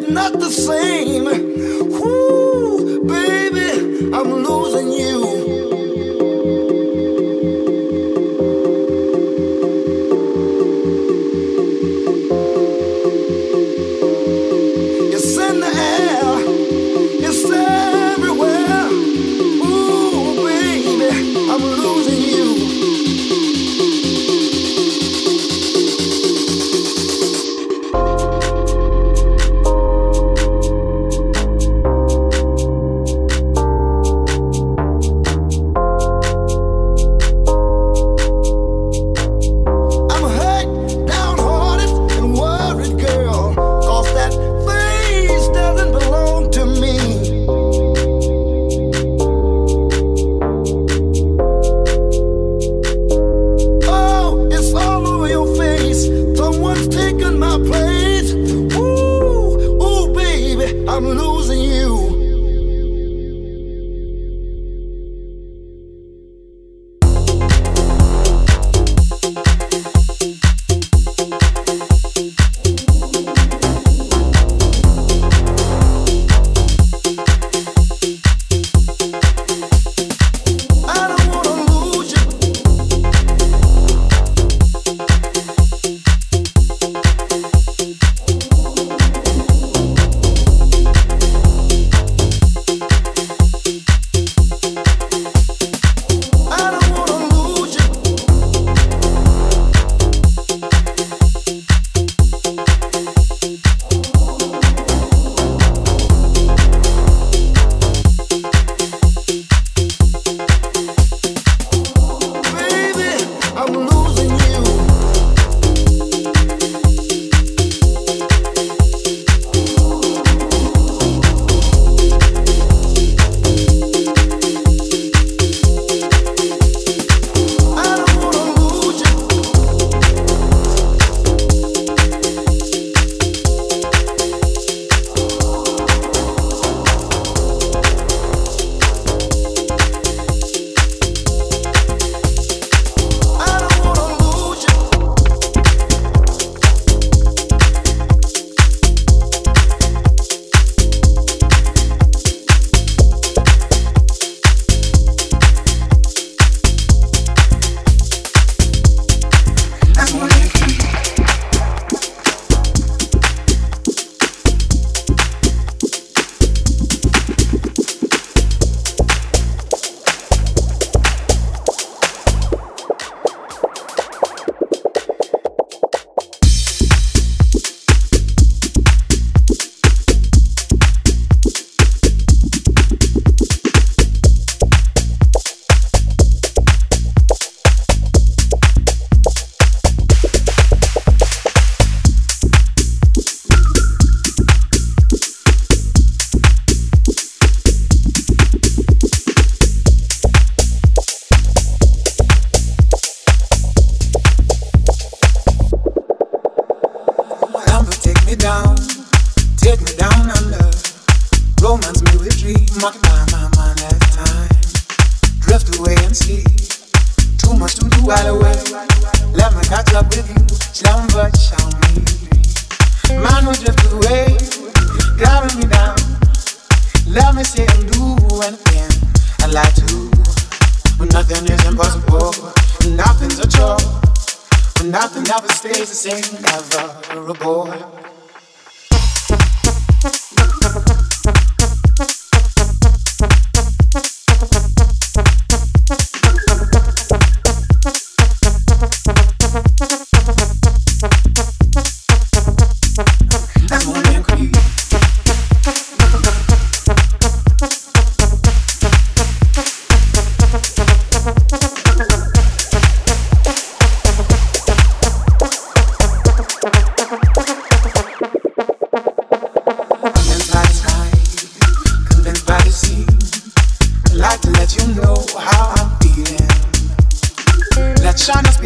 Just 0.00 0.12
not 0.12 0.32
the 0.32 0.50
same. 0.50 2.39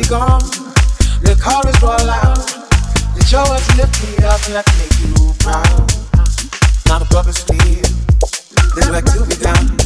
gone. 0.09 0.41
The 1.23 1.39
chorus 1.43 1.81
roll 1.83 2.11
out. 2.11 2.37
The 3.17 3.25
showers 3.25 3.67
lift 3.77 4.03
me 4.03 4.25
up 4.25 4.41
and 4.47 4.55
me 4.55 4.65
make 4.79 4.99
you 5.01 5.33
proud. 5.39 5.93
Now 6.87 6.99
the 6.99 7.07
bubble's 7.11 7.43
clear. 7.45 7.83
There's 8.75 8.91
work 8.91 9.05
to 9.05 9.27
be 9.27 9.37
done. 9.43 9.84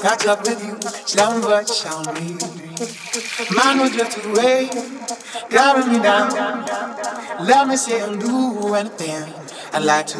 Catch 0.00 0.26
up 0.26 0.42
with 0.42 0.64
you. 0.64 0.78
Slumber 1.06 1.64
shall 1.66 2.04
me. 2.14 2.36
Mine 3.50 3.78
will 3.78 3.90
drift 3.90 4.24
away, 4.24 4.70
driving 5.50 5.92
me 5.92 5.98
down. 5.98 6.30
Let 7.44 7.66
me 7.66 7.76
say 7.76 8.00
and 8.00 8.20
do 8.20 8.74
anything 8.74 9.24
I 9.72 9.78
like 9.80 10.06
to. 10.08 10.18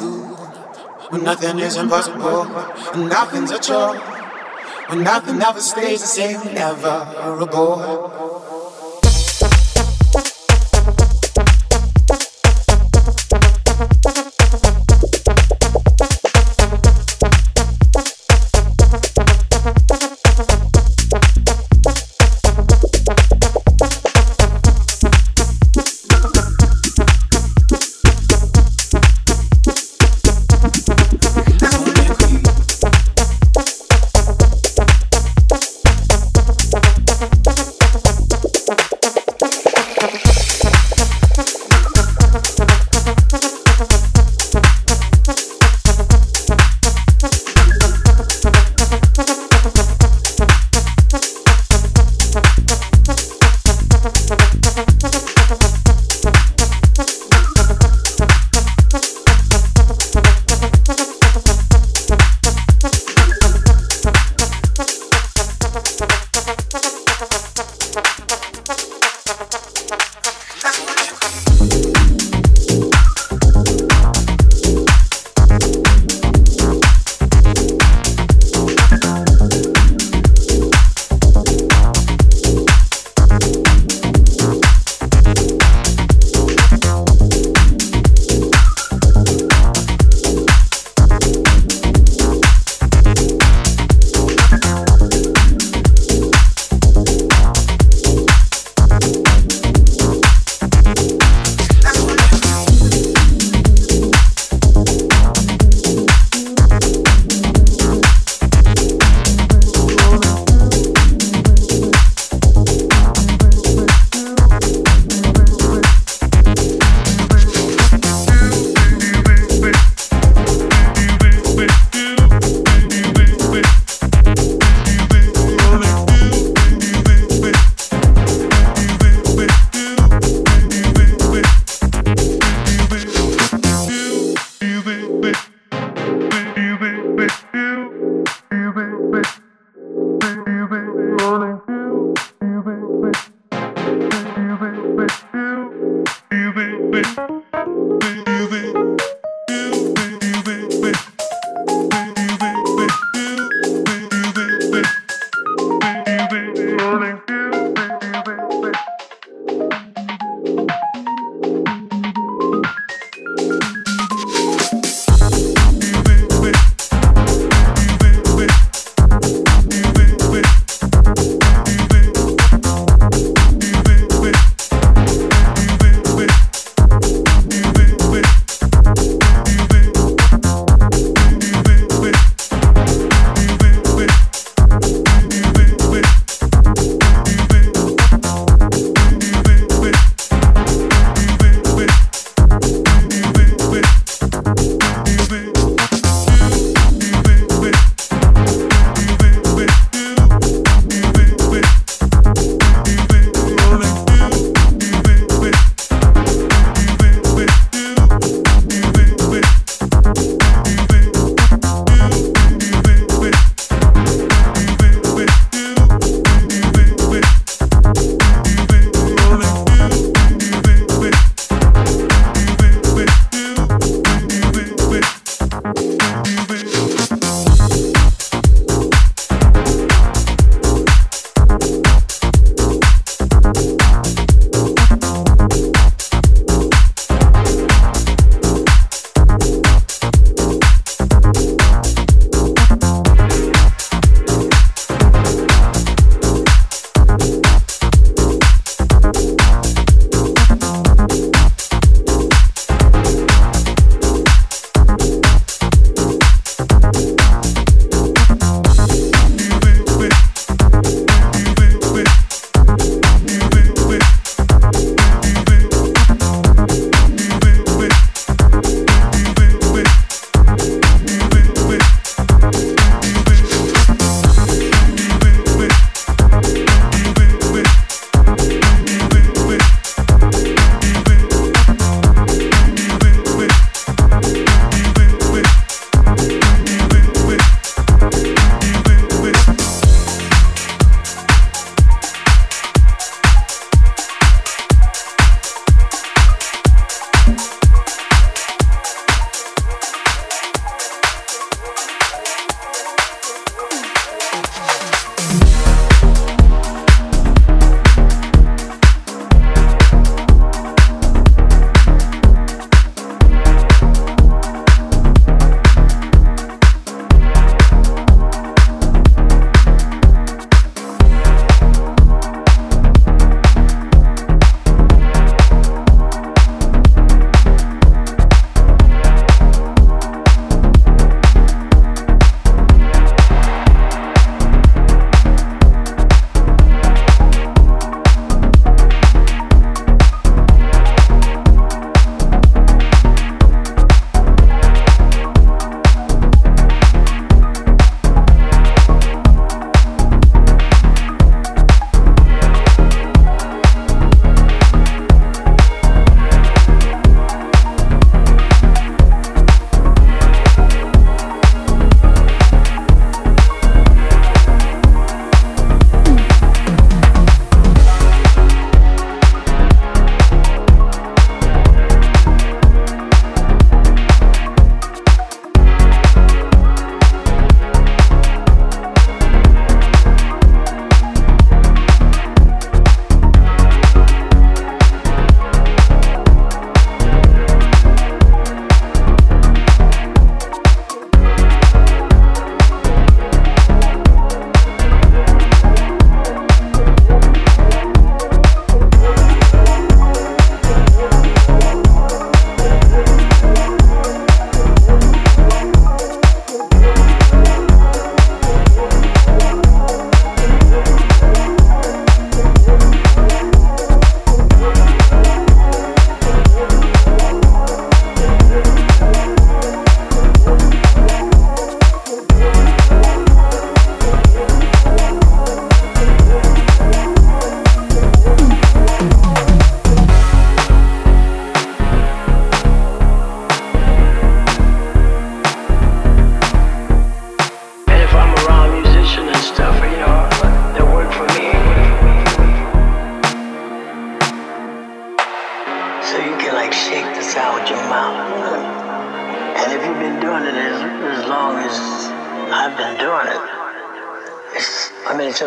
When 1.10 1.22
nothing 1.22 1.60
is 1.60 1.76
impossible, 1.76 2.42
and 2.94 3.08
nothing's 3.08 3.52
a 3.52 3.58
chore. 3.60 3.96
When 4.88 5.04
nothing 5.04 5.40
ever 5.40 5.60
stays 5.60 6.00
the 6.00 6.06
same, 6.06 6.54
never 6.54 7.14
a 7.40 7.46
bore. 7.46 8.07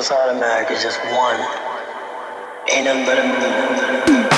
Just 0.01 0.13
automatic. 0.13 0.71
It's 0.71 0.81
just 0.81 0.97
one. 1.13 1.37
Ain't 2.73 2.85
nothing 2.85 3.05
but 3.05 3.19
a 3.19 4.30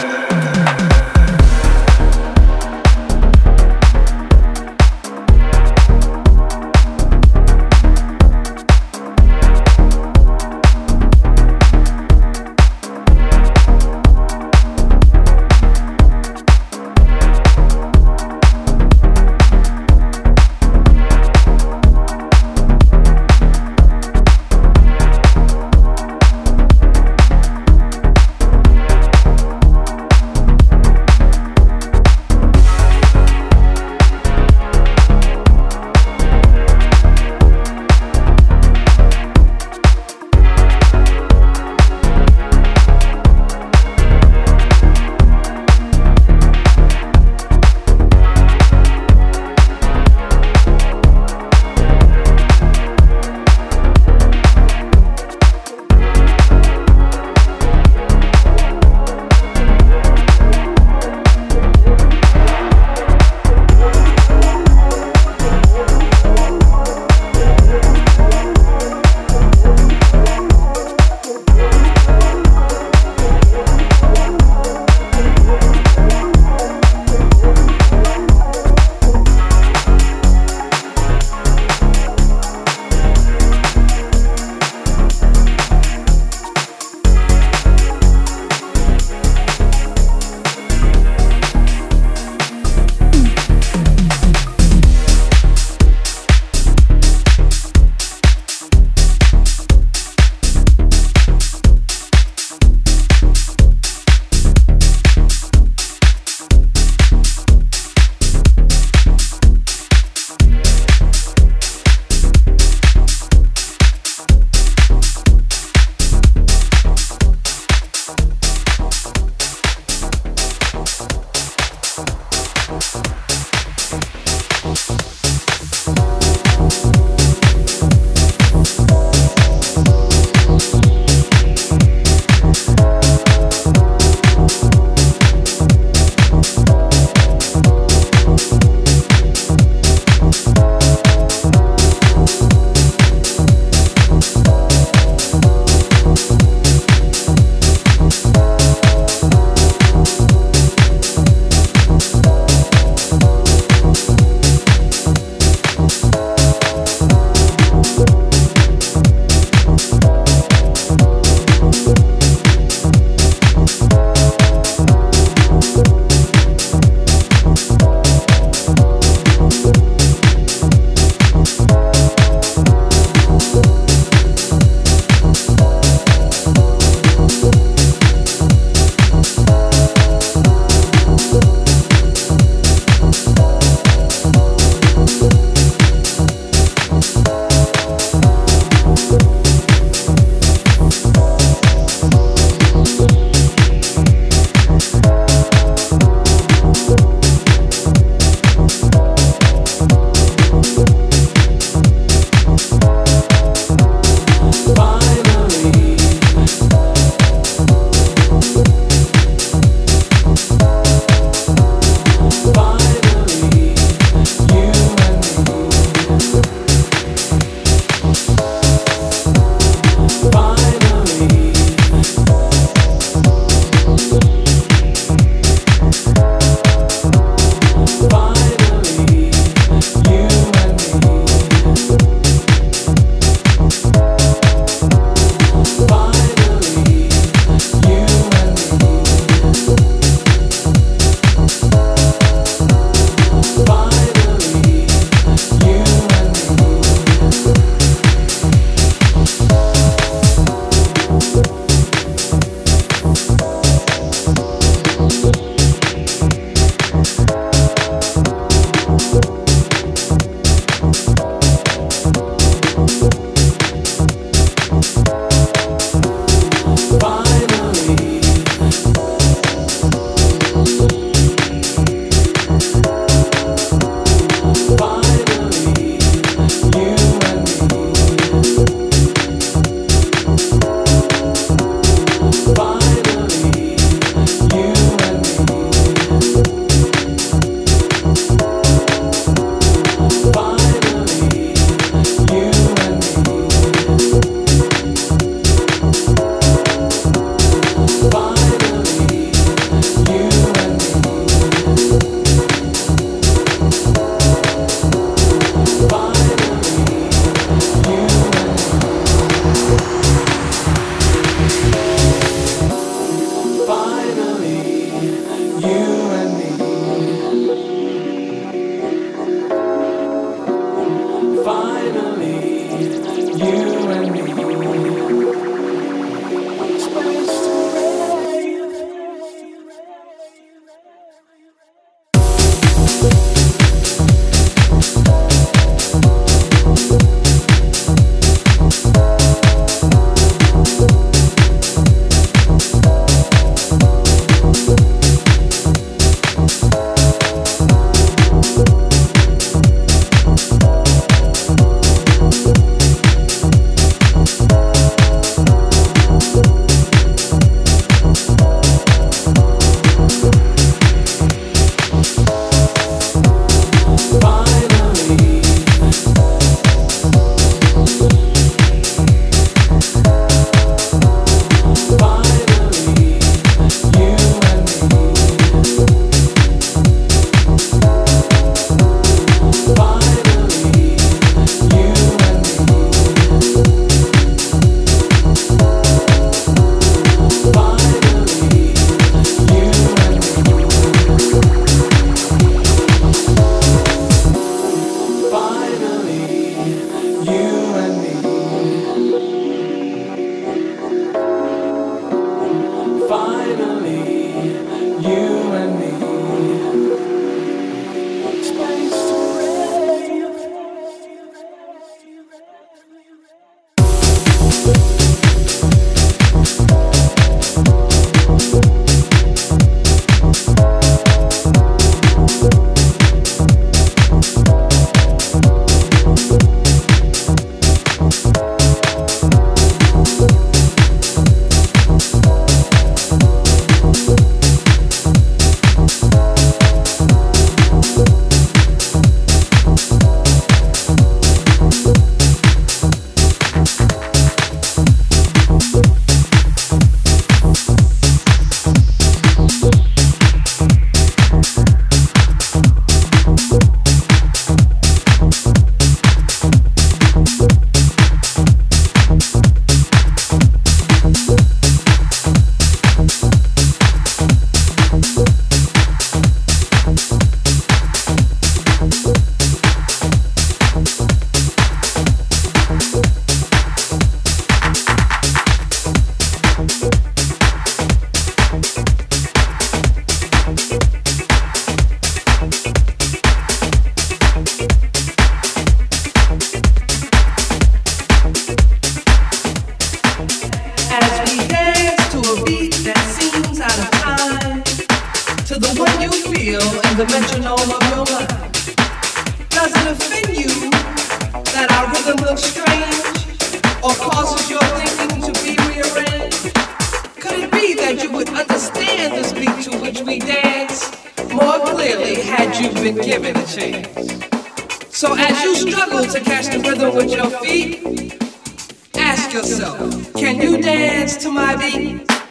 to 521.23 522.22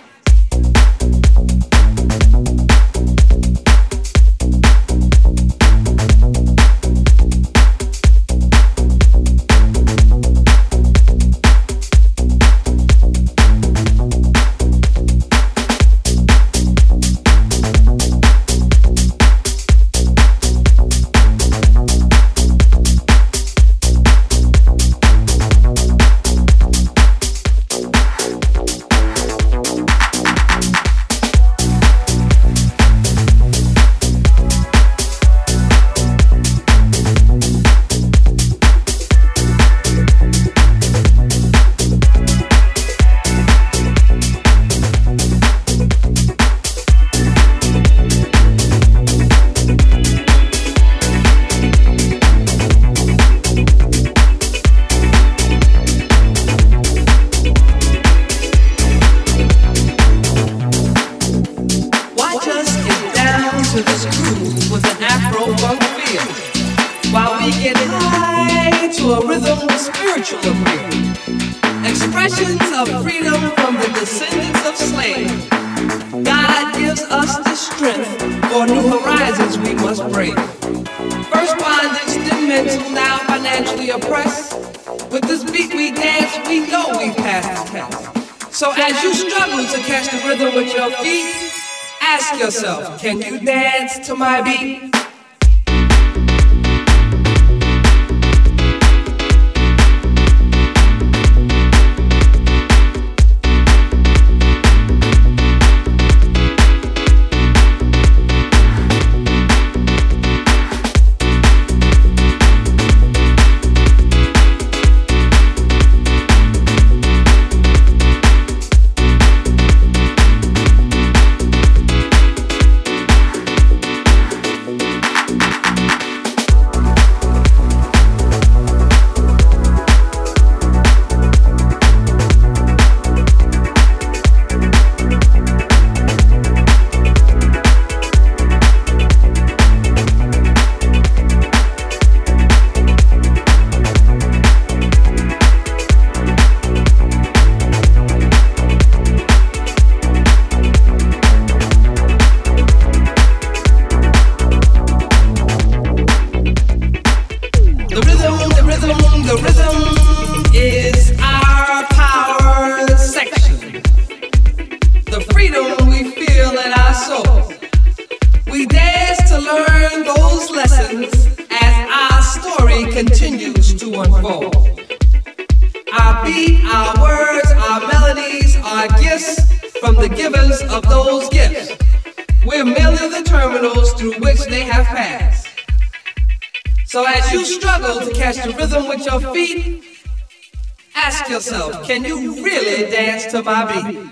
dance 193.45 194.12